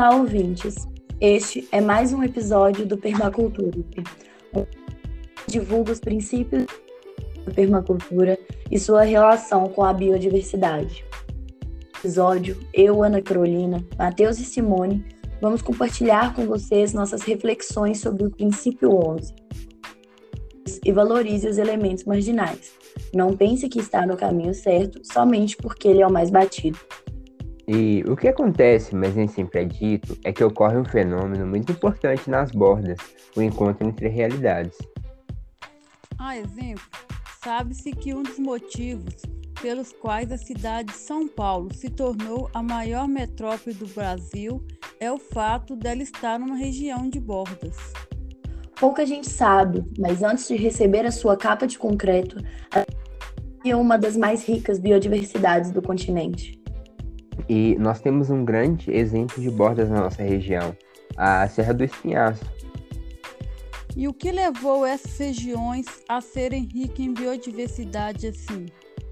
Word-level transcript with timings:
Olá, 0.00 0.16
ouvintes. 0.16 0.88
Este 1.20 1.68
é 1.70 1.78
mais 1.78 2.10
um 2.10 2.22
episódio 2.22 2.86
do 2.86 2.96
Permacultura, 2.96 3.76
onde 4.54 4.66
divulga 5.46 5.92
os 5.92 6.00
princípios 6.00 6.64
da 7.44 7.52
permacultura 7.52 8.38
e 8.70 8.78
sua 8.78 9.02
relação 9.02 9.68
com 9.68 9.84
a 9.84 9.92
biodiversidade. 9.92 11.04
No 11.92 11.98
episódio, 11.98 12.56
eu, 12.72 13.02
Ana 13.02 13.20
Carolina, 13.20 13.84
Matheus 13.98 14.38
e 14.38 14.44
Simone 14.46 15.04
vamos 15.38 15.60
compartilhar 15.60 16.34
com 16.34 16.46
vocês 16.46 16.94
nossas 16.94 17.20
reflexões 17.20 18.00
sobre 18.00 18.24
o 18.24 18.30
princípio 18.30 18.90
11 19.06 19.34
e 20.82 20.92
valorize 20.92 21.46
os 21.46 21.58
elementos 21.58 22.04
marginais. 22.04 22.72
Não 23.14 23.36
pense 23.36 23.68
que 23.68 23.80
está 23.80 24.06
no 24.06 24.16
caminho 24.16 24.54
certo 24.54 25.02
somente 25.04 25.58
porque 25.58 25.88
ele 25.88 26.00
é 26.00 26.06
o 26.06 26.10
mais 26.10 26.30
batido. 26.30 26.78
E 27.72 28.02
o 28.10 28.16
que 28.16 28.26
acontece, 28.26 28.96
mas 28.96 29.14
nem 29.14 29.28
sempre 29.28 29.60
é 29.60 29.64
dito, 29.64 30.18
é 30.24 30.32
que 30.32 30.42
ocorre 30.42 30.76
um 30.76 30.84
fenômeno 30.84 31.46
muito 31.46 31.70
importante 31.70 32.28
nas 32.28 32.50
bordas, 32.50 32.98
o 33.36 33.40
encontro 33.40 33.86
entre 33.86 34.08
realidades. 34.08 34.76
A 36.18 36.36
exemplo, 36.36 36.82
sabe-se 37.40 37.92
que 37.92 38.12
um 38.12 38.24
dos 38.24 38.40
motivos 38.40 39.14
pelos 39.62 39.92
quais 39.92 40.32
a 40.32 40.36
cidade 40.36 40.88
de 40.88 40.98
São 40.98 41.28
Paulo 41.28 41.72
se 41.72 41.88
tornou 41.88 42.50
a 42.52 42.60
maior 42.60 43.06
metrópole 43.06 43.76
do 43.76 43.86
Brasil 43.86 44.66
é 44.98 45.12
o 45.12 45.18
fato 45.18 45.76
dela 45.76 46.02
estar 46.02 46.40
numa 46.40 46.56
região 46.56 47.08
de 47.08 47.20
bordas. 47.20 47.76
Pouca 48.80 49.06
gente 49.06 49.30
sabe, 49.30 49.84
mas 49.96 50.24
antes 50.24 50.48
de 50.48 50.56
receber 50.56 51.06
a 51.06 51.12
sua 51.12 51.36
capa 51.36 51.68
de 51.68 51.78
concreto, 51.78 52.36
é 53.64 53.76
uma 53.76 53.96
das 53.96 54.16
mais 54.16 54.44
ricas 54.44 54.80
biodiversidades 54.80 55.70
do 55.70 55.80
continente. 55.80 56.59
E 57.48 57.76
nós 57.78 58.00
temos 58.00 58.30
um 58.30 58.44
grande 58.44 58.90
exemplo 58.90 59.40
de 59.40 59.50
bordas 59.50 59.88
na 59.88 60.00
nossa 60.00 60.22
região, 60.22 60.76
a 61.16 61.46
Serra 61.48 61.74
do 61.74 61.84
Espinhaço. 61.84 62.44
E 63.96 64.06
o 64.06 64.14
que 64.14 64.30
levou 64.30 64.86
essas 64.86 65.18
regiões 65.18 65.86
a 66.08 66.20
serem 66.20 66.68
ricas 66.72 67.00
em 67.00 67.12
biodiversidade 67.12 68.28
assim? 68.28 68.66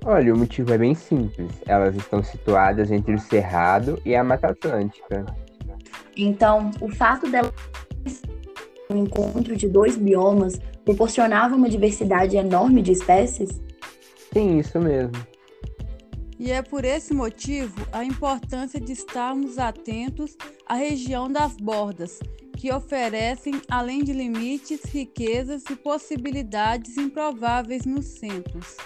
Olha, 0.05 0.33
o 0.33 0.38
motivo 0.38 0.72
é 0.72 0.78
bem 0.78 0.94
simples. 0.94 1.50
Elas 1.66 1.97
estão 1.97 2.22
situadas 2.22 2.91
entre 2.91 3.14
o 3.14 3.19
Cerrado 3.19 4.00
e 4.05 4.14
a 4.14 4.22
Mata 4.22 4.48
Atlântica. 4.48 5.27
Então, 6.16 6.70
o 6.81 6.88
fato 6.88 7.28
dela 7.31 7.53
o 8.91 8.97
encontro 8.97 9.55
de 9.55 9.69
dois 9.69 9.97
biomas 9.97 10.58
proporcionava 10.84 11.55
uma 11.55 11.69
diversidade 11.69 12.36
enorme 12.36 12.81
de 12.81 12.92
espécies? 12.92 13.60
Sim, 14.33 14.58
isso 14.58 14.81
mesmo. 14.81 15.12
E 16.39 16.53
é 16.53 16.62
por 16.62 16.84
esse 16.84 17.12
motivo 17.12 17.86
a 17.92 18.05
importância 18.05 18.81
de 18.81 18.92
estarmos 18.92 19.58
atentos 19.58 20.36
à 20.67 20.75
região 20.75 21.28
das 21.28 21.56
bordas, 21.56 22.20
que 22.56 22.72
oferecem, 22.72 23.61
além 23.69 24.05
de 24.05 24.12
limites, 24.12 24.84
riquezas 24.84 25.64
e 25.70 25.77
possibilidades 25.77 26.97
improváveis 26.97 27.84
nos 27.84 28.06
centros. 28.06 28.77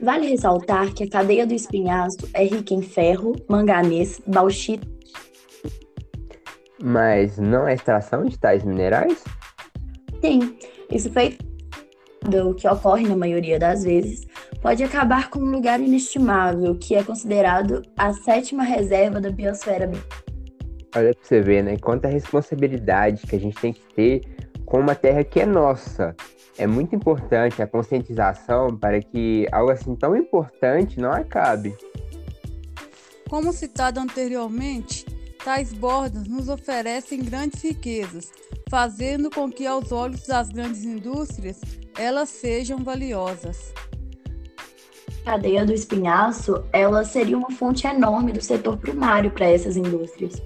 Vale 0.00 0.28
ressaltar 0.28 0.92
que 0.92 1.04
a 1.04 1.08
cadeia 1.08 1.46
do 1.46 1.54
espinhaço 1.54 2.18
é 2.34 2.44
rica 2.44 2.74
em 2.74 2.82
ferro, 2.82 3.34
manganês, 3.48 4.20
bauxita. 4.26 4.86
Mas 6.82 7.38
não 7.38 7.66
é 7.66 7.74
extração 7.74 8.24
de 8.24 8.38
tais 8.38 8.62
minerais? 8.62 9.24
Sim, 10.20 10.56
isso 10.90 11.10
feito 11.10 11.44
o 12.44 12.54
que 12.54 12.68
ocorre 12.68 13.06
na 13.06 13.16
maioria 13.16 13.58
das 13.58 13.84
vezes, 13.84 14.26
pode 14.66 14.82
acabar 14.82 15.30
com 15.30 15.38
um 15.38 15.48
lugar 15.52 15.78
inestimável, 15.78 16.74
que 16.74 16.96
é 16.96 17.04
considerado 17.04 17.82
a 17.96 18.12
sétima 18.12 18.64
reserva 18.64 19.20
da 19.20 19.30
biosfera. 19.30 19.88
Olha 20.96 21.14
pra 21.14 21.22
você 21.22 21.40
ver, 21.40 21.62
né? 21.62 21.76
Quanta 21.76 22.08
responsabilidade 22.08 23.28
que 23.28 23.36
a 23.36 23.38
gente 23.38 23.56
tem 23.60 23.72
que 23.72 23.94
ter 23.94 24.22
com 24.64 24.80
uma 24.80 24.96
terra 24.96 25.22
que 25.22 25.38
é 25.38 25.46
nossa. 25.46 26.16
É 26.58 26.66
muito 26.66 26.96
importante 26.96 27.62
a 27.62 27.66
conscientização 27.68 28.76
para 28.76 29.00
que 29.00 29.46
algo 29.52 29.70
assim 29.70 29.94
tão 29.94 30.16
importante 30.16 30.98
não 30.98 31.12
acabe. 31.12 31.72
Como 33.30 33.52
citado 33.52 34.00
anteriormente, 34.00 35.06
tais 35.44 35.72
bordas 35.72 36.26
nos 36.26 36.48
oferecem 36.48 37.22
grandes 37.22 37.62
riquezas, 37.62 38.32
fazendo 38.68 39.30
com 39.30 39.48
que, 39.48 39.64
aos 39.64 39.92
olhos 39.92 40.26
das 40.26 40.48
grandes 40.48 40.84
indústrias, 40.84 41.60
elas 41.96 42.30
sejam 42.30 42.82
valiosas. 42.82 43.72
Cadeia 45.26 45.66
do 45.66 45.72
espinhaço, 45.72 46.62
ela 46.72 47.04
seria 47.04 47.36
uma 47.36 47.50
fonte 47.50 47.84
enorme 47.84 48.30
do 48.30 48.40
setor 48.40 48.76
primário 48.76 49.28
para 49.28 49.46
essas 49.46 49.76
indústrias. 49.76 50.40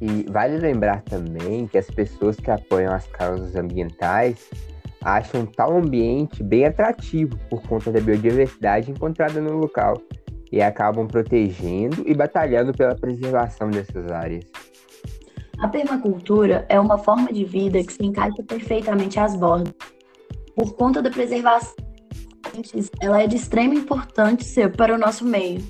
E 0.00 0.24
vale 0.28 0.58
lembrar 0.58 1.02
também 1.02 1.68
que 1.68 1.78
as 1.78 1.86
pessoas 1.86 2.34
que 2.34 2.50
apoiam 2.50 2.92
as 2.92 3.06
causas 3.06 3.54
ambientais 3.54 4.50
acham 5.04 5.46
tal 5.46 5.76
ambiente 5.76 6.42
bem 6.42 6.66
atrativo 6.66 7.38
por 7.48 7.62
conta 7.62 7.92
da 7.92 8.00
biodiversidade 8.00 8.90
encontrada 8.90 9.40
no 9.40 9.56
local 9.56 10.02
e 10.50 10.60
acabam 10.60 11.06
protegendo 11.06 12.02
e 12.04 12.12
batalhando 12.12 12.72
pela 12.72 12.96
preservação 12.96 13.70
dessas 13.70 14.10
áreas. 14.10 14.44
A 15.60 15.68
permacultura 15.68 16.66
é 16.68 16.80
uma 16.80 16.98
forma 16.98 17.32
de 17.32 17.44
vida 17.44 17.84
que 17.84 17.92
se 17.92 18.04
encaixa 18.04 18.42
perfeitamente 18.42 19.20
às 19.20 19.36
bordas 19.36 19.72
por 20.56 20.74
conta 20.74 21.00
da 21.00 21.08
preservação, 21.08 21.87
ela 23.00 23.22
é 23.22 23.26
de 23.26 23.36
extrema 23.36 23.74
importância 23.74 24.68
para 24.68 24.94
o 24.94 24.98
nosso 24.98 25.24
meio. 25.24 25.64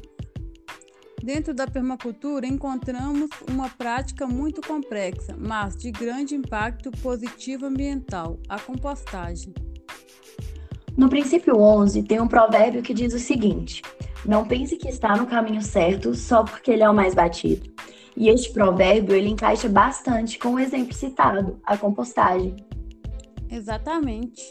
Dentro 1.22 1.52
da 1.52 1.66
permacultura, 1.66 2.46
encontramos 2.46 3.28
uma 3.50 3.68
prática 3.68 4.26
muito 4.26 4.60
complexa, 4.60 5.34
mas 5.36 5.76
de 5.76 5.90
grande 5.90 6.34
impacto 6.34 6.90
positivo 7.02 7.66
ambiental, 7.66 8.38
a 8.48 8.58
compostagem. 8.58 9.52
No 10.96 11.08
princípio 11.08 11.56
11, 11.56 12.02
tem 12.04 12.20
um 12.20 12.28
provérbio 12.28 12.82
que 12.82 12.94
diz 12.94 13.12
o 13.14 13.18
seguinte: 13.18 13.82
Não 14.24 14.44
pense 14.44 14.76
que 14.76 14.88
está 14.88 15.16
no 15.16 15.26
caminho 15.26 15.62
certo 15.62 16.14
só 16.14 16.44
porque 16.44 16.70
ele 16.70 16.82
é 16.82 16.90
o 16.90 16.94
mais 16.94 17.14
batido. 17.14 17.72
E 18.16 18.28
este 18.28 18.52
provérbio 18.52 19.14
ele 19.14 19.28
encaixa 19.28 19.68
bastante 19.68 20.38
com 20.38 20.54
o 20.54 20.58
exemplo 20.58 20.92
citado, 20.92 21.60
a 21.64 21.76
compostagem. 21.76 22.56
Exatamente. 23.48 24.42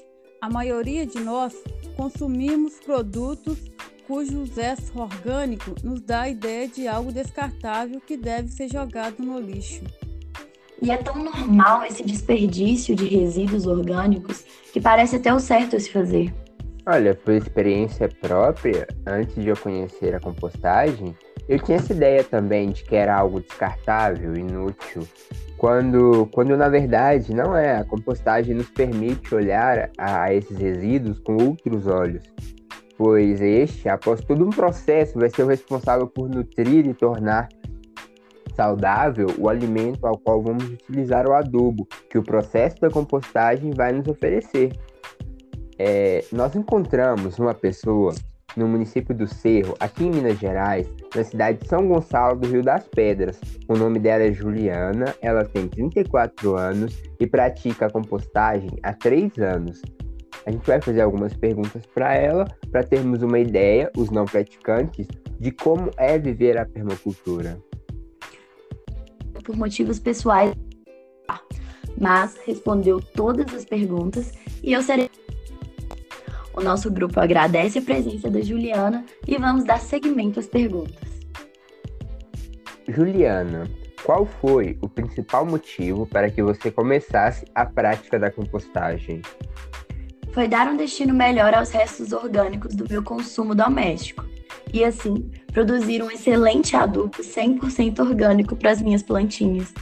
A 0.41 0.49
maioria 0.49 1.05
de 1.05 1.19
nós 1.19 1.53
consumimos 1.97 2.75
produtos 2.75 3.57
cujo 4.05 4.45
resto 4.55 5.01
orgânico 5.01 5.75
nos 5.83 5.99
dá 5.99 6.21
a 6.21 6.29
ideia 6.29 6.67
de 6.67 6.87
algo 6.87 7.11
descartável 7.11 7.99
que 7.99 8.15
deve 8.15 8.47
ser 8.49 8.69
jogado 8.69 9.21
no 9.21 9.39
lixo. 9.39 9.81
E 10.81 10.91
é 10.91 10.97
tão 10.97 11.15
normal 11.21 11.83
esse 11.83 12.03
desperdício 12.03 12.95
de 12.95 13.05
resíduos 13.05 13.65
orgânicos 13.65 14.45
que 14.71 14.79
parece 14.79 15.15
até 15.15 15.33
o 15.33 15.39
certo 15.39 15.75
a 15.75 15.79
se 15.79 15.91
fazer. 15.91 16.31
Olha, 16.85 17.15
por 17.15 17.33
experiência 17.33 18.07
própria, 18.07 18.87
antes 19.05 19.35
de 19.35 19.49
eu 19.49 19.57
conhecer 19.57 20.15
a 20.15 20.19
compostagem, 20.19 21.13
eu 21.47 21.59
tinha 21.59 21.77
essa 21.77 21.93
ideia 21.93 22.23
também 22.23 22.71
de 22.71 22.83
que 22.83 22.95
era 22.95 23.15
algo 23.15 23.39
descartável, 23.39 24.35
inútil, 24.35 25.07
quando, 25.57 26.27
quando 26.31 26.55
na 26.57 26.69
verdade 26.69 27.33
não 27.33 27.55
é. 27.55 27.77
A 27.77 27.83
compostagem 27.83 28.53
nos 28.53 28.69
permite 28.69 29.33
olhar 29.33 29.89
a, 29.97 30.23
a 30.23 30.33
esses 30.33 30.57
resíduos 30.57 31.19
com 31.19 31.37
outros 31.41 31.87
olhos, 31.87 32.23
pois 32.97 33.41
este, 33.41 33.87
após 33.89 34.21
todo 34.21 34.45
um 34.45 34.49
processo, 34.49 35.17
vai 35.17 35.29
ser 35.29 35.43
o 35.43 35.47
responsável 35.47 36.07
por 36.07 36.29
nutrir 36.29 36.85
e 36.85 36.93
tornar 36.93 37.47
saudável 38.55 39.27
o 39.37 39.47
alimento 39.47 40.05
ao 40.05 40.17
qual 40.17 40.41
vamos 40.41 40.65
utilizar 40.65 41.27
o 41.27 41.33
adubo, 41.33 41.87
que 42.09 42.17
o 42.17 42.23
processo 42.23 42.81
da 42.81 42.89
compostagem 42.89 43.71
vai 43.71 43.91
nos 43.91 44.07
oferecer. 44.07 44.73
É, 45.77 46.25
nós 46.31 46.55
encontramos 46.55 47.37
uma 47.37 47.53
pessoa 47.53 48.15
no 48.57 48.67
município 48.67 49.15
do 49.15 49.27
Cerro, 49.27 49.75
aqui 49.79 50.03
em 50.03 50.09
Minas 50.11 50.39
Gerais, 50.39 50.91
na 51.15 51.23
cidade 51.23 51.59
de 51.59 51.67
São 51.67 51.87
Gonçalo 51.87 52.39
do 52.39 52.47
Rio 52.47 52.63
das 52.63 52.87
Pedras. 52.87 53.39
O 53.67 53.77
nome 53.77 53.99
dela 53.99 54.23
é 54.23 54.33
Juliana, 54.33 55.15
ela 55.21 55.45
tem 55.45 55.67
34 55.67 56.57
anos 56.57 57.01
e 57.19 57.27
pratica 57.27 57.85
a 57.85 57.91
compostagem 57.91 58.71
há 58.81 58.91
3 58.93 59.37
anos. 59.37 59.81
A 60.45 60.51
gente 60.51 60.65
vai 60.65 60.81
fazer 60.81 61.01
algumas 61.01 61.33
perguntas 61.35 61.85
para 61.85 62.15
ela, 62.15 62.45
para 62.71 62.83
termos 62.83 63.21
uma 63.21 63.37
ideia, 63.37 63.91
os 63.95 64.09
não 64.09 64.25
praticantes, 64.25 65.07
de 65.39 65.51
como 65.51 65.91
é 65.97 66.17
viver 66.17 66.57
a 66.57 66.65
permacultura. 66.65 67.61
Por 69.43 69.55
motivos 69.55 69.99
pessoais, 69.99 70.53
mas 71.99 72.37
respondeu 72.45 73.01
todas 73.01 73.53
as 73.53 73.65
perguntas 73.65 74.31
e 74.63 74.73
eu 74.73 74.81
serei 74.81 75.06
o 76.57 76.63
nosso 76.63 76.89
grupo 76.89 77.19
agradece 77.19 77.77
a 77.77 77.81
presença 77.83 78.31
da 78.31 78.41
Juliana 78.41 79.05
e 79.27 79.37
vamos 79.37 79.63
dar 79.63 79.79
seguimento 79.79 80.39
às 80.39 80.47
perguntas. 80.47 81.07
Juliana, 82.87 83.69
qual 84.03 84.25
foi 84.25 84.75
o 84.81 84.89
principal 84.89 85.45
motivo 85.45 86.07
para 86.07 86.31
que 86.31 86.41
você 86.41 86.71
começasse 86.71 87.45
a 87.53 87.63
prática 87.63 88.17
da 88.17 88.31
compostagem? 88.31 89.21
Foi 90.31 90.47
dar 90.47 90.67
um 90.67 90.75
destino 90.75 91.13
melhor 91.13 91.53
aos 91.53 91.69
restos 91.69 92.11
orgânicos 92.11 92.73
do 92.73 92.89
meu 92.89 93.03
consumo 93.03 93.53
doméstico. 93.53 94.25
e 94.73 94.83
assim 94.83 95.31
produzir 95.53 96.03
um 96.03 96.11
excelente 96.11 96.75
adubo 96.75 97.19
100% 97.19 97.99
orgânico 97.99 98.53
para 98.53 98.71
as 98.71 98.81
minhas 98.81 99.01
plantinhas. 99.01 99.73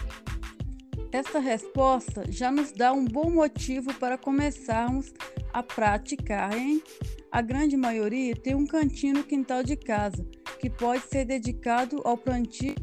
Essa 1.12 1.40
resposta 1.40 2.24
já 2.30 2.52
nos 2.52 2.72
dá 2.72 2.94
um 2.94 3.04
bom 3.04 3.32
motivo 3.32 3.92
para 3.96 4.16
começarmos 4.16 5.12
a 5.56 5.64
praticar, 5.64 6.54
hein? 6.54 6.84
A 7.32 7.42
grande 7.42 7.78
maioria 7.78 8.36
tem 8.36 8.54
um 8.54 8.68
cantinho 8.68 9.14
no 9.14 9.24
quintal 9.24 9.64
de 9.64 9.78
casa, 9.78 10.22
que 10.60 10.70
pode 10.70 11.04
ser 11.04 11.24
dedicado 11.24 12.02
ao 12.04 12.18
plantio. 12.18 12.76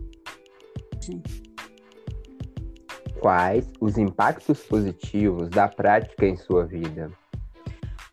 Quais 3.21 3.71
os 3.79 3.99
impactos 3.99 4.61
positivos 4.61 5.51
da 5.51 5.69
prática 5.69 6.27
em 6.27 6.35
sua 6.35 6.65
vida? 6.65 7.13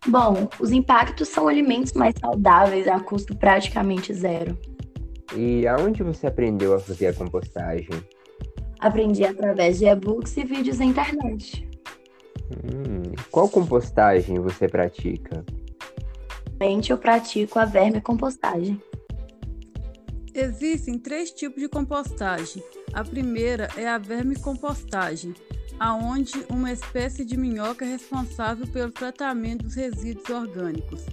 Bom, 0.06 0.50
os 0.60 0.72
impactos 0.72 1.30
são 1.30 1.48
alimentos 1.48 1.94
mais 1.94 2.16
saudáveis 2.20 2.86
a 2.90 3.00
custo 3.00 3.38
praticamente 3.38 4.14
zero. 4.14 4.58
E 5.38 5.66
aonde 5.68 6.04
você 6.04 6.28
aprendeu 6.28 6.76
a 6.76 6.80
fazer 6.80 7.08
a 7.08 7.14
compostagem? 7.14 7.90
Aprendi 8.82 9.24
através 9.24 9.80
de 9.80 9.86
e-books 9.86 10.36
e 10.36 10.44
vídeos 10.44 10.80
na 10.80 10.86
internet. 10.86 11.69
Qual 13.32 13.50
compostagem 13.50 14.40
você 14.40 14.68
pratica? 14.68 15.44
Atualmente 16.60 16.92
eu 16.92 16.98
pratico 16.98 17.58
a 17.58 17.66
vermicompostagem. 17.66 18.82
Existem 20.34 21.00
três 21.00 21.32
tipos 21.32 21.62
de 21.62 21.70
compostagem. 21.70 22.62
A 22.94 23.04
primeira 23.04 23.70
é 23.78 23.88
a 23.88 23.98
vermicompostagem, 23.98 25.34
aonde 25.80 26.46
uma 26.50 26.72
espécie 26.72 27.24
de 27.24 27.38
minhoca 27.38 27.86
é 27.86 27.90
responsável 27.90 28.68
pelo 28.68 28.92
tratamento 28.92 29.64
dos 29.64 29.76
resíduos 29.76 30.30
orgânicos. 30.30 31.06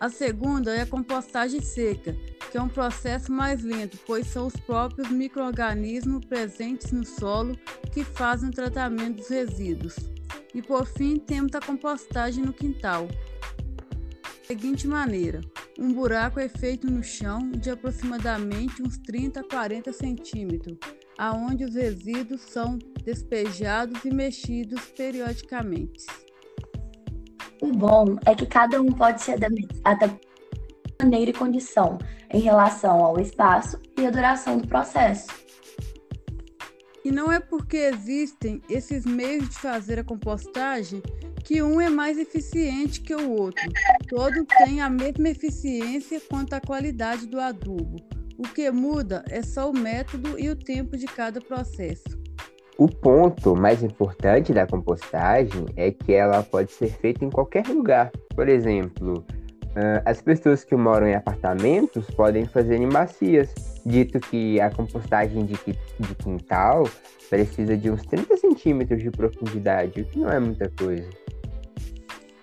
A 0.00 0.08
segunda 0.08 0.74
é 0.74 0.80
a 0.80 0.86
compostagem 0.86 1.60
seca, 1.60 2.16
que 2.50 2.56
é 2.56 2.62
um 2.62 2.68
processo 2.68 3.30
mais 3.30 3.62
lento, 3.62 3.98
pois 4.06 4.26
são 4.26 4.46
os 4.46 4.56
próprios 4.56 5.10
micro-organismos 5.10 6.24
presentes 6.24 6.90
no 6.90 7.04
solo 7.04 7.54
que 7.92 8.02
fazem 8.02 8.48
o 8.48 8.52
tratamento 8.52 9.18
dos 9.18 9.28
resíduos. 9.28 9.96
E 10.54 10.60
por 10.60 10.86
fim, 10.86 11.16
temos 11.16 11.54
a 11.54 11.60
compostagem 11.60 12.44
no 12.44 12.52
quintal. 12.52 13.06
Da 13.06 14.46
seguinte 14.46 14.86
maneira: 14.86 15.40
um 15.78 15.92
buraco 15.92 16.40
é 16.40 16.48
feito 16.48 16.90
no 16.90 17.02
chão 17.02 17.50
de 17.50 17.70
aproximadamente 17.70 18.82
uns 18.82 18.98
30 18.98 19.40
a 19.40 19.44
40 19.44 19.92
centímetros, 19.92 20.76
aonde 21.16 21.64
os 21.64 21.74
resíduos 21.74 22.40
são 22.40 22.78
despejados 23.04 24.04
e 24.04 24.10
mexidos 24.10 24.86
periodicamente. 24.96 26.04
O 27.62 27.72
bom 27.72 28.16
é 28.26 28.34
que 28.34 28.46
cada 28.46 28.80
um 28.80 28.90
pode 28.90 29.22
se 29.22 29.32
adaptar 29.32 30.18
maneira 31.02 31.30
e 31.30 31.34
condição 31.34 31.98
em 32.32 32.40
relação 32.40 33.04
ao 33.04 33.18
espaço 33.18 33.78
e 33.98 34.06
a 34.06 34.10
duração 34.10 34.58
do 34.58 34.68
processo. 34.68 35.28
E 37.04 37.10
não 37.10 37.32
é 37.32 37.40
porque 37.40 37.76
existem 37.76 38.60
esses 38.68 39.06
meios 39.06 39.48
de 39.48 39.58
fazer 39.58 39.98
a 39.98 40.04
compostagem 40.04 41.02
que 41.42 41.62
um 41.62 41.80
é 41.80 41.88
mais 41.88 42.18
eficiente 42.18 43.00
que 43.00 43.14
o 43.14 43.30
outro. 43.30 43.66
Todos 44.08 44.44
têm 44.58 44.80
a 44.80 44.90
mesma 44.90 45.30
eficiência 45.30 46.20
quanto 46.28 46.52
à 46.52 46.60
qualidade 46.60 47.26
do 47.26 47.40
adubo. 47.40 47.96
O 48.36 48.42
que 48.42 48.70
muda 48.70 49.24
é 49.28 49.42
só 49.42 49.70
o 49.70 49.76
método 49.76 50.38
e 50.38 50.48
o 50.50 50.56
tempo 50.56 50.96
de 50.96 51.06
cada 51.06 51.40
processo. 51.40 52.20
O 52.76 52.88
ponto 52.88 53.54
mais 53.54 53.82
importante 53.82 54.52
da 54.52 54.66
compostagem 54.66 55.66
é 55.76 55.90
que 55.90 56.12
ela 56.14 56.42
pode 56.42 56.72
ser 56.72 56.88
feita 56.88 57.24
em 57.24 57.30
qualquer 57.30 57.66
lugar. 57.66 58.10
Por 58.34 58.48
exemplo, 58.48 59.24
as 60.04 60.20
pessoas 60.20 60.64
que 60.64 60.74
moram 60.74 61.06
em 61.06 61.14
apartamentos 61.14 62.06
podem 62.10 62.44
fazer 62.46 62.76
em 62.76 62.88
bacias, 62.88 63.52
dito 63.86 64.18
que 64.18 64.60
a 64.60 64.70
compostagem 64.70 65.44
de, 65.44 65.54
de 65.54 66.14
quintal 66.16 66.88
precisa 67.28 67.76
de 67.76 67.90
uns 67.90 68.02
30 68.06 68.36
centímetros 68.36 69.02
de 69.02 69.10
profundidade, 69.10 70.00
o 70.00 70.04
que 70.04 70.18
não 70.18 70.30
é 70.30 70.40
muita 70.40 70.68
coisa. 70.70 71.08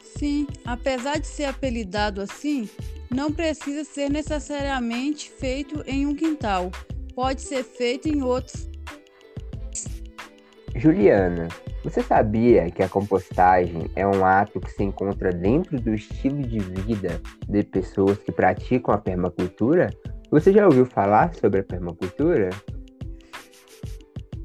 Sim, 0.01 0.47
apesar 0.65 1.19
de 1.19 1.27
ser 1.27 1.45
apelidado 1.45 2.21
assim, 2.21 2.69
não 3.09 3.31
precisa 3.31 3.83
ser 3.83 4.09
necessariamente 4.09 5.29
feito 5.29 5.83
em 5.85 6.07
um 6.07 6.15
quintal, 6.15 6.71
pode 7.13 7.41
ser 7.41 7.63
feito 7.63 8.07
em 8.07 8.23
outros. 8.23 8.69
Juliana, 10.77 11.47
você 11.83 12.03
sabia 12.03 12.69
que 12.69 12.83
a 12.83 12.89
compostagem 12.89 13.89
é 13.95 14.05
um 14.05 14.23
ato 14.23 14.59
que 14.59 14.71
se 14.71 14.83
encontra 14.83 15.31
dentro 15.31 15.79
do 15.79 15.93
estilo 15.93 16.43
de 16.43 16.59
vida 16.59 17.19
de 17.49 17.63
pessoas 17.63 18.17
que 18.19 18.31
praticam 18.31 18.93
a 18.93 18.97
permacultura? 18.97 19.89
Você 20.29 20.53
já 20.53 20.65
ouviu 20.65 20.85
falar 20.85 21.33
sobre 21.33 21.61
a 21.61 21.63
permacultura? 21.63 22.49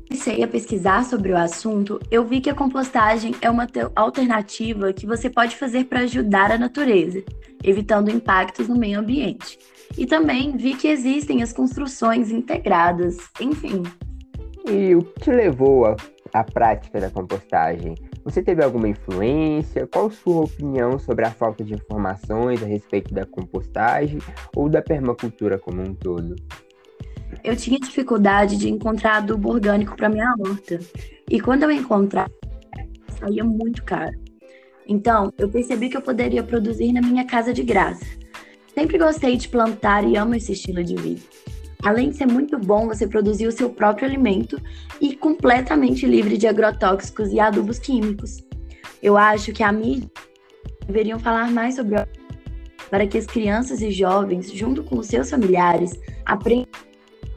Comecei 0.08 0.42
a 0.42 0.48
pesquisar 0.48 1.04
sobre 1.04 1.32
o 1.32 1.36
assunto, 1.36 1.98
eu 2.10 2.24
vi 2.24 2.40
que 2.40 2.48
a 2.48 2.54
compostagem 2.54 3.34
é 3.40 3.50
uma 3.50 3.66
alternativa 3.96 4.92
que 4.92 5.06
você 5.06 5.28
pode 5.28 5.56
fazer 5.56 5.84
para 5.84 6.00
ajudar 6.00 6.50
a 6.50 6.58
natureza, 6.58 7.22
evitando 7.62 8.10
impactos 8.10 8.68
no 8.68 8.76
meio 8.76 9.00
ambiente. 9.00 9.58
E 9.98 10.06
também 10.06 10.56
vi 10.56 10.74
que 10.74 10.88
existem 10.88 11.42
as 11.42 11.52
construções 11.52 12.30
integradas, 12.30 13.16
enfim. 13.40 13.82
E 14.66 14.94
o 14.94 15.02
que 15.02 15.20
te 15.22 15.30
levou 15.30 15.86
a 15.86 15.96
a 16.32 16.44
prática 16.44 17.00
da 17.00 17.10
compostagem? 17.10 17.94
Você 18.24 18.42
teve 18.42 18.62
alguma 18.62 18.88
influência? 18.88 19.86
Qual 19.86 20.10
sua 20.10 20.44
opinião 20.44 20.98
sobre 20.98 21.24
a 21.24 21.30
falta 21.30 21.62
de 21.62 21.74
informações 21.74 22.62
a 22.62 22.66
respeito 22.66 23.12
da 23.12 23.26
compostagem 23.26 24.18
ou 24.56 24.68
da 24.68 24.80
permacultura 24.80 25.58
como 25.58 25.82
um 25.82 25.94
todo? 25.94 26.36
Eu 27.42 27.56
tinha 27.56 27.78
dificuldade 27.78 28.56
de 28.56 28.70
encontrar 28.70 29.16
adubo 29.16 29.50
orgânico 29.50 29.96
para 29.96 30.08
minha 30.08 30.34
horta. 30.38 30.78
E 31.30 31.40
quando 31.40 31.64
eu 31.64 31.70
encontrava, 31.70 32.30
saía 33.18 33.42
muito 33.42 33.82
caro. 33.84 34.16
Então, 34.86 35.32
eu 35.38 35.48
percebi 35.48 35.88
que 35.88 35.96
eu 35.96 36.02
poderia 36.02 36.42
produzir 36.42 36.92
na 36.92 37.00
minha 37.00 37.26
casa 37.26 37.52
de 37.52 37.62
graça. 37.62 38.04
Sempre 38.74 38.98
gostei 38.98 39.36
de 39.36 39.48
plantar 39.48 40.04
e 40.04 40.16
amo 40.16 40.34
esse 40.34 40.52
estilo 40.52 40.82
de 40.82 40.94
vida. 40.96 41.22
Além 41.84 42.10
de 42.10 42.16
ser 42.16 42.26
muito 42.26 42.58
bom 42.58 42.86
você 42.86 43.06
produzir 43.06 43.46
o 43.46 43.52
seu 43.52 43.68
próprio 43.68 44.06
alimento 44.06 44.60
e 45.00 45.16
completamente 45.16 46.06
livre 46.06 46.38
de 46.38 46.46
agrotóxicos 46.46 47.32
e 47.32 47.40
adubos 47.40 47.78
químicos. 47.78 48.38
Eu 49.02 49.16
acho 49.16 49.52
que 49.52 49.64
a 49.64 49.72
mídia 49.72 50.08
deveriam 50.86 51.18
falar 51.18 51.50
mais 51.50 51.74
sobre 51.74 51.96
para 52.88 53.06
que 53.06 53.18
as 53.18 53.26
crianças 53.26 53.80
e 53.80 53.90
jovens, 53.90 54.52
junto 54.52 54.84
com 54.84 54.98
os 54.98 55.06
seus 55.06 55.30
familiares, 55.30 55.98
aprendam 56.26 56.68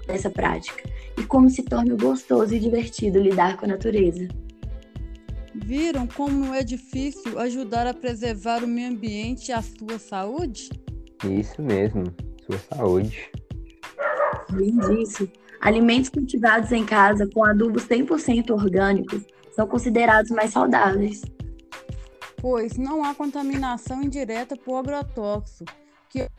essa 0.07 0.30
prática 0.30 0.83
e 1.18 1.23
como 1.23 1.49
se 1.49 1.64
torna 1.64 1.95
gostoso 1.95 2.54
e 2.54 2.59
divertido 2.59 3.19
lidar 3.19 3.57
com 3.57 3.66
a 3.66 3.69
natureza. 3.69 4.28
Viram 5.56 6.06
como 6.06 6.54
é 6.54 6.61
difícil 6.61 7.40
ajudar 7.40 7.87
a 7.87 7.94
preservar 7.94 8.64
o 8.64 8.68
meio 8.68 8.90
ambiente 8.90 9.49
e 9.49 9.54
a 9.54 9.61
sua 9.61 9.97
saúde? 9.97 10.69
Isso 11.23 11.61
mesmo, 11.61 12.04
sua 12.45 12.59
saúde. 12.59 13.31
Além 14.56 14.78
disso, 14.78 15.30
alimentos 15.59 16.09
cultivados 16.09 16.71
em 16.71 16.85
casa 16.85 17.28
com 17.28 17.44
adubos 17.44 17.85
100% 17.85 18.52
orgânicos 18.52 19.21
são 19.52 19.68
considerados 19.68 20.31
mais 20.31 20.52
saudáveis. 20.52 21.24
Pois 22.38 22.78
não 22.78 23.04
há 23.04 23.14
contaminação 23.14 24.02
indireta 24.02 24.56
por 24.56 24.78
agrotóxico, 24.78 25.74
que 26.09 26.30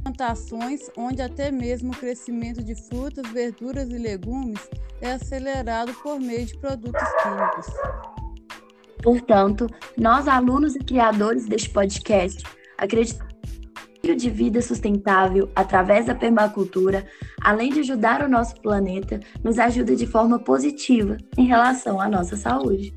plantações 0.00 0.88
onde 0.96 1.20
até 1.20 1.50
mesmo 1.50 1.92
o 1.92 1.96
crescimento 1.96 2.62
de 2.62 2.76
frutas, 2.76 3.26
verduras 3.32 3.90
e 3.90 3.98
legumes 3.98 4.60
é 5.00 5.12
acelerado 5.12 5.92
por 5.94 6.20
meio 6.20 6.46
de 6.46 6.56
produtos 6.58 7.02
químicos. 7.20 7.66
Portanto, 9.02 9.66
nós 9.98 10.28
alunos 10.28 10.76
e 10.76 10.78
criadores 10.78 11.46
deste 11.46 11.70
podcast 11.70 12.44
acreditamos 12.78 13.25
de 14.14 14.30
vida 14.30 14.60
sustentável 14.62 15.50
através 15.56 16.06
da 16.06 16.14
permacultura, 16.14 17.04
além 17.42 17.72
de 17.72 17.80
ajudar 17.80 18.22
o 18.22 18.28
nosso 18.28 18.60
planeta, 18.60 19.18
nos 19.42 19.58
ajuda 19.58 19.96
de 19.96 20.06
forma 20.06 20.38
positiva 20.38 21.16
em 21.36 21.46
relação 21.46 22.00
à 22.00 22.08
nossa 22.08 22.36
saúde. 22.36 22.92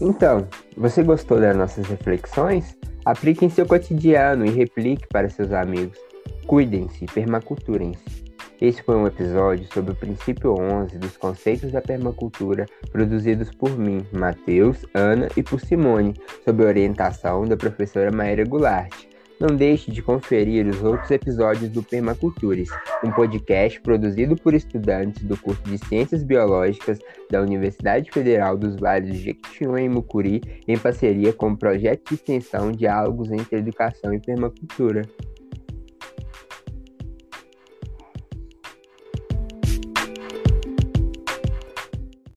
Então, 0.00 0.46
você 0.76 1.02
gostou 1.02 1.40
das 1.40 1.56
nossas 1.56 1.86
reflexões? 1.86 2.76
Aplique 3.04 3.44
em 3.44 3.50
seu 3.50 3.66
cotidiano 3.66 4.46
e 4.46 4.50
replique 4.50 5.06
para 5.08 5.28
seus 5.28 5.52
amigos. 5.52 5.98
Cuidem-se, 6.46 7.06
permaculturem-se. 7.06 8.30
Este 8.60 8.82
foi 8.82 8.94
um 8.94 9.06
episódio 9.06 9.66
sobre 9.72 9.92
o 9.92 9.96
princípio 9.96 10.52
11 10.52 10.98
dos 10.98 11.16
conceitos 11.16 11.72
da 11.72 11.80
permacultura, 11.80 12.66
produzidos 12.92 13.50
por 13.50 13.78
mim, 13.78 14.04
Matheus, 14.12 14.84
Ana 14.92 15.28
e 15.34 15.42
por 15.42 15.60
Simone, 15.60 16.14
sob 16.44 16.62
orientação 16.62 17.46
da 17.46 17.56
professora 17.56 18.12
Maíra 18.12 18.44
Goulart. 18.44 19.09
Não 19.40 19.56
deixe 19.56 19.90
de 19.90 20.02
conferir 20.02 20.66
os 20.66 20.82
outros 20.82 21.10
episódios 21.10 21.70
do 21.70 21.82
Permacultures, 21.82 22.68
um 23.02 23.10
podcast 23.10 23.80
produzido 23.80 24.36
por 24.36 24.52
estudantes 24.52 25.22
do 25.22 25.34
curso 25.34 25.62
de 25.62 25.78
Ciências 25.78 26.22
Biológicas 26.22 26.98
da 27.30 27.40
Universidade 27.40 28.10
Federal 28.10 28.58
dos 28.58 28.76
Vales 28.76 29.14
de 29.14 29.22
Jequitinhonha 29.24 29.86
e 29.86 29.88
Mucuri, 29.88 30.42
em 30.68 30.76
parceria 30.76 31.32
com 31.32 31.52
o 31.52 31.56
projeto 31.56 32.10
de 32.10 32.16
extensão 32.16 32.70
Diálogos 32.70 33.32
entre 33.32 33.60
Educação 33.60 34.12
e 34.12 34.20
Permacultura. 34.20 35.08